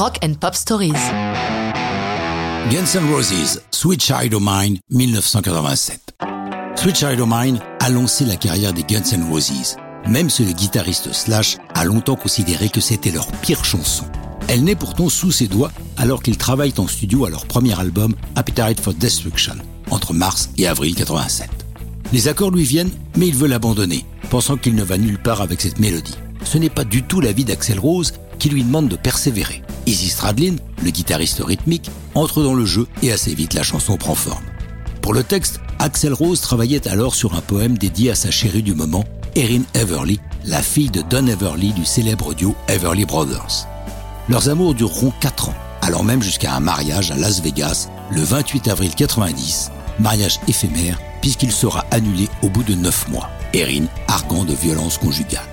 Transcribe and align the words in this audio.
Rock 0.00 0.18
and 0.24 0.32
Pop 0.40 0.54
Stories. 0.54 0.94
Guns 2.70 2.96
N' 2.96 3.12
Roses, 3.12 3.60
Sweet 3.70 4.02
Child 4.02 4.32
O' 4.32 4.40
Mine, 4.40 4.78
1987. 4.88 6.14
Sweet 6.74 6.96
Child 6.96 7.20
O' 7.20 7.26
Mine 7.26 7.60
a 7.80 7.90
lancé 7.90 8.24
la 8.24 8.36
carrière 8.36 8.72
des 8.72 8.82
Guns 8.82 9.12
N' 9.12 9.28
Roses, 9.30 9.76
même 10.08 10.30
si 10.30 10.46
le 10.46 10.52
guitariste 10.52 11.12
Slash 11.12 11.58
a 11.74 11.84
longtemps 11.84 12.16
considéré 12.16 12.70
que 12.70 12.80
c'était 12.80 13.10
leur 13.10 13.26
pire 13.42 13.62
chanson. 13.62 14.06
Elle 14.48 14.64
naît 14.64 14.74
pourtant 14.74 15.10
sous 15.10 15.32
ses 15.32 15.48
doigts 15.48 15.70
alors 15.98 16.22
qu'ils 16.22 16.38
travaillent 16.38 16.72
en 16.78 16.86
studio 16.86 17.26
à 17.26 17.28
leur 17.28 17.44
premier 17.44 17.78
album 17.78 18.14
Appetite 18.36 18.80
for 18.80 18.94
Destruction, 18.94 19.56
entre 19.90 20.14
mars 20.14 20.48
et 20.56 20.66
avril 20.66 20.94
87. 20.94 21.50
Les 22.14 22.26
accords 22.26 22.52
lui 22.52 22.64
viennent, 22.64 22.92
mais 23.18 23.28
il 23.28 23.34
veut 23.34 23.48
l'abandonner, 23.48 24.06
pensant 24.30 24.56
qu'il 24.56 24.76
ne 24.76 24.82
va 24.82 24.96
nulle 24.96 25.20
part 25.20 25.42
avec 25.42 25.60
cette 25.60 25.78
mélodie. 25.78 26.16
Ce 26.42 26.56
n'est 26.56 26.70
pas 26.70 26.84
du 26.84 27.02
tout 27.02 27.20
l'avis 27.20 27.44
d'Axel 27.44 27.78
Rose 27.78 28.14
qui 28.38 28.48
lui 28.48 28.64
demande 28.64 28.88
de 28.88 28.96
persévérer. 28.96 29.62
Izzy 29.90 30.08
Stradlin, 30.08 30.54
le 30.84 30.90
guitariste 30.90 31.42
rythmique, 31.44 31.90
entre 32.14 32.44
dans 32.44 32.54
le 32.54 32.64
jeu 32.64 32.86
et 33.02 33.10
assez 33.10 33.34
vite 33.34 33.54
la 33.54 33.64
chanson 33.64 33.96
prend 33.96 34.14
forme. 34.14 34.44
Pour 35.02 35.12
le 35.12 35.24
texte, 35.24 35.58
Axel 35.80 36.14
Rose 36.14 36.40
travaillait 36.40 36.86
alors 36.86 37.16
sur 37.16 37.34
un 37.34 37.40
poème 37.40 37.76
dédié 37.76 38.12
à 38.12 38.14
sa 38.14 38.30
chérie 38.30 38.62
du 38.62 38.72
moment, 38.72 39.04
Erin 39.34 39.62
Everly, 39.74 40.20
la 40.44 40.62
fille 40.62 40.90
de 40.90 41.02
Don 41.02 41.26
Everly 41.26 41.72
du 41.72 41.84
célèbre 41.84 42.34
duo 42.34 42.54
Everly 42.68 43.04
Brothers. 43.04 43.66
Leurs 44.28 44.48
amours 44.48 44.74
dureront 44.74 45.12
4 45.20 45.48
ans, 45.48 45.54
allant 45.82 46.04
même 46.04 46.22
jusqu'à 46.22 46.54
un 46.54 46.60
mariage 46.60 47.10
à 47.10 47.16
Las 47.16 47.42
Vegas 47.42 47.88
le 48.12 48.22
28 48.22 48.68
avril 48.68 48.94
90, 48.94 49.72
mariage 49.98 50.38
éphémère 50.46 51.00
puisqu'il 51.20 51.50
sera 51.50 51.84
annulé 51.90 52.28
au 52.42 52.48
bout 52.48 52.62
de 52.62 52.74
9 52.74 53.08
mois, 53.08 53.28
Erin 53.54 53.86
arguant 54.06 54.44
de 54.44 54.54
violence 54.54 54.98
conjugale. 54.98 55.48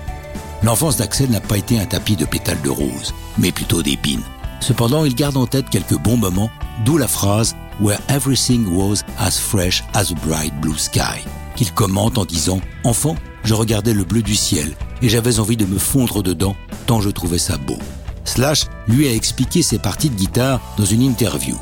L'enfance 0.62 0.96
d'Axel 0.96 1.30
n'a 1.30 1.40
pas 1.40 1.56
été 1.56 1.78
un 1.78 1.86
tapis 1.86 2.16
de 2.16 2.24
pétales 2.24 2.60
de 2.62 2.70
rose, 2.70 3.14
mais 3.38 3.52
plutôt 3.52 3.82
d'épines. 3.82 4.22
Cependant, 4.60 5.04
il 5.04 5.14
garde 5.14 5.36
en 5.36 5.46
tête 5.46 5.70
quelques 5.70 5.98
bons 5.98 6.16
moments, 6.16 6.50
d'où 6.84 6.98
la 6.98 7.08
phrase 7.08 7.54
Where 7.80 8.00
everything 8.08 8.66
was 8.74 9.04
as 9.18 9.38
fresh 9.38 9.84
as 9.94 10.10
a 10.10 10.26
bright 10.26 10.52
blue 10.60 10.76
sky, 10.76 11.24
qu'il 11.54 11.72
commente 11.72 12.18
en 12.18 12.24
disant 12.24 12.60
Enfant, 12.82 13.14
je 13.44 13.54
regardais 13.54 13.94
le 13.94 14.02
bleu 14.02 14.20
du 14.20 14.34
ciel 14.34 14.74
et 15.00 15.08
j'avais 15.08 15.38
envie 15.38 15.56
de 15.56 15.64
me 15.64 15.78
fondre 15.78 16.24
dedans 16.24 16.56
tant 16.86 17.00
je 17.00 17.10
trouvais 17.10 17.38
ça 17.38 17.56
beau. 17.56 17.78
Slash 18.24 18.64
lui 18.88 19.06
a 19.06 19.14
expliqué 19.14 19.62
ses 19.62 19.78
parties 19.78 20.10
de 20.10 20.16
guitare 20.16 20.60
dans 20.76 20.84
une 20.84 21.02
interview. 21.02 21.56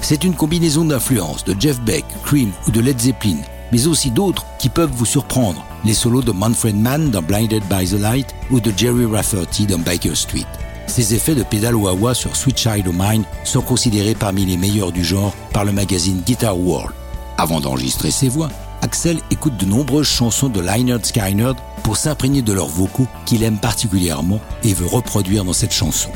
C'est 0.00 0.22
une 0.22 0.34
combinaison 0.34 0.84
d'influences 0.84 1.44
de 1.44 1.56
Jeff 1.58 1.80
Beck, 1.80 2.04
Cream 2.24 2.52
ou 2.66 2.70
de 2.70 2.80
Led 2.80 3.00
Zeppelin, 3.00 3.40
mais 3.72 3.86
aussi 3.86 4.10
d'autres 4.10 4.46
qui 4.58 4.68
peuvent 4.68 4.92
vous 4.92 5.06
surprendre. 5.06 5.64
Les 5.84 5.94
solos 5.94 6.22
de 6.22 6.32
Manfred 6.32 6.76
Mann 6.76 7.10
dans 7.10 7.22
Blinded 7.22 7.62
by 7.70 7.86
the 7.86 8.00
Light 8.00 8.34
ou 8.50 8.60
de 8.60 8.72
Jerry 8.76 9.06
Rafferty 9.06 9.66
dans 9.66 9.78
Baker 9.78 10.14
Street. 10.14 10.46
Ces 10.86 11.14
effets 11.14 11.34
de 11.34 11.42
pédale 11.42 11.76
wah-wah 11.76 12.14
sur 12.14 12.34
Sweet 12.34 12.58
Child 12.58 12.88
O' 12.88 12.92
Mine 12.92 13.24
sont 13.44 13.60
considérés 13.60 14.14
parmi 14.14 14.46
les 14.46 14.56
meilleurs 14.56 14.92
du 14.92 15.04
genre 15.04 15.34
par 15.52 15.64
le 15.64 15.72
magazine 15.72 16.22
Guitar 16.24 16.58
World. 16.58 16.92
Avant 17.36 17.60
d'enregistrer 17.60 18.10
ses 18.10 18.28
voix, 18.28 18.48
Axel 18.80 19.20
écoute 19.30 19.56
de 19.56 19.66
nombreuses 19.66 20.06
chansons 20.06 20.48
de 20.48 20.60
Lynyrd 20.60 21.04
Skynyrd 21.04 21.56
pour 21.82 21.96
s'imprégner 21.96 22.42
de 22.42 22.52
leurs 22.52 22.68
vocaux 22.68 23.06
qu'il 23.26 23.42
aime 23.42 23.58
particulièrement 23.58 24.40
et 24.64 24.72
veut 24.72 24.86
reproduire 24.86 25.44
dans 25.44 25.52
cette 25.52 25.72
chanson. 25.72 26.10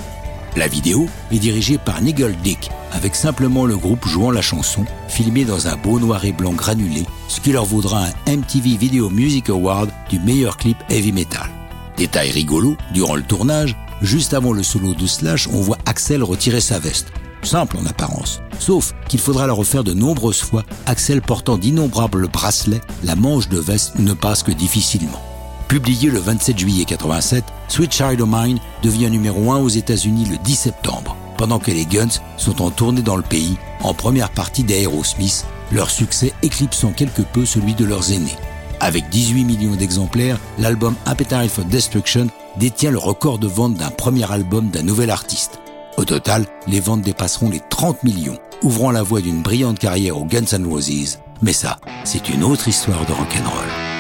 La 0.55 0.69
vidéo 0.69 1.09
est 1.31 1.39
dirigée 1.39 1.79
par 1.79 2.03
Nigel 2.03 2.37
Dick, 2.43 2.71
avec 2.93 3.15
simplement 3.15 3.65
le 3.65 3.79
groupe 3.79 4.07
jouant 4.07 4.31
la 4.31 4.43
chanson, 4.43 4.85
filmée 5.09 5.47
dans 5.47 5.67
un 5.67 5.77
beau 5.77 5.99
noir 5.99 6.27
et 6.27 6.33
blanc 6.33 6.53
granulé, 6.53 7.07
ce 7.29 7.41
qui 7.41 7.53
leur 7.53 7.65
vaudra 7.65 8.05
un 8.27 8.37
MTV 8.37 8.77
Video 8.77 9.09
Music 9.09 9.49
Award 9.49 9.91
du 10.11 10.19
meilleur 10.19 10.59
clip 10.59 10.77
heavy 10.91 11.11
metal. 11.11 11.49
Détail 11.97 12.31
rigolo, 12.33 12.77
durant 12.93 13.15
le 13.17 13.23
tournage, 13.23 13.75
juste 14.03 14.35
avant 14.35 14.53
le 14.53 14.63
solo 14.63 14.93
de 14.93 15.07
Slash, 15.07 15.49
on 15.49 15.63
voit 15.63 15.79
Axel 15.87 16.23
retirer 16.23 16.61
sa 16.61 16.79
veste. 16.79 17.13
Simple 17.43 17.79
en 17.79 17.87
apparence. 17.87 18.43
Sauf 18.59 18.93
qu'il 19.09 19.21
faudra 19.21 19.47
la 19.47 19.55
refaire 19.55 19.85
de 19.85 19.95
nombreuses 19.95 20.43
fois, 20.43 20.65
Axel 20.85 21.23
portant 21.23 21.57
d'innombrables 21.57 22.29
bracelets, 22.29 22.83
la 23.05 23.17
manche 23.17 23.49
de 23.49 23.59
veste 23.59 23.99
ne 23.99 24.13
passe 24.13 24.43
que 24.43 24.53
difficilement. 24.53 25.32
Publié 25.73 26.11
le 26.11 26.19
27 26.19 26.59
juillet 26.59 26.85
87, 26.85 27.45
Sweet 27.69 27.95
Child 27.95 28.21
O' 28.21 28.27
Mine 28.27 28.59
devient 28.83 29.09
numéro 29.09 29.53
1 29.53 29.57
aux 29.57 29.71
États-Unis 29.71 30.27
le 30.31 30.37
10 30.37 30.55
septembre, 30.55 31.17
pendant 31.39 31.59
que 31.59 31.71
les 31.71 31.87
Guns 31.87 32.21
sont 32.37 32.61
en 32.61 32.71
tournée 32.71 33.01
dans 33.01 33.17
le 33.17 33.23
pays, 33.23 33.57
en 33.81 33.95
première 33.95 34.29
partie 34.29 34.65
d'Aerosmith, 34.65 35.47
leur 35.73 35.89
succès 35.89 36.35
éclipsant 36.43 36.93
quelque 36.93 37.23
peu 37.23 37.47
celui 37.47 37.73
de 37.73 37.87
leurs 37.87 38.13
aînés. 38.13 38.37
Avec 38.81 39.09
18 39.09 39.45
millions 39.45 39.75
d'exemplaires, 39.75 40.39
l'album 40.59 40.95
Appetite 41.07 41.51
for 41.51 41.65
Destruction 41.65 42.27
détient 42.59 42.91
le 42.91 42.99
record 42.99 43.39
de 43.39 43.49
vente 43.49 43.73
d'un 43.73 43.89
premier 43.89 44.31
album 44.31 44.69
d'un 44.69 44.83
nouvel 44.83 45.09
artiste. 45.09 45.59
Au 45.97 46.05
total, 46.05 46.45
les 46.67 46.81
ventes 46.81 47.01
dépasseront 47.01 47.49
les 47.49 47.63
30 47.71 48.05
millions, 48.05 48.37
ouvrant 48.63 48.91
la 48.91 49.03
voie 49.03 49.23
d'une 49.23 49.41
brillante 49.41 49.79
carrière 49.79 50.19
aux 50.19 50.27
Guns 50.27 50.53
N' 50.53 50.67
Roses. 50.67 51.19
Mais 51.41 51.55
ça, 51.55 51.79
c'est 52.05 52.29
une 52.29 52.45
autre 52.45 52.69
histoire 52.69 53.07
de 53.07 53.13
rock'n'roll. 53.13 53.92